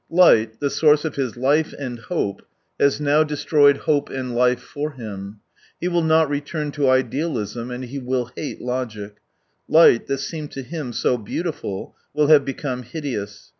[0.09, 2.41] Light, the source of his life and hope,
[2.79, 5.35] has now destroyed hope and life for hun.
[5.79, 9.17] He will not return to idealism, and he will hate logic:
[9.67, 13.49] light, that seemed to him so beautiful, will have become hideous.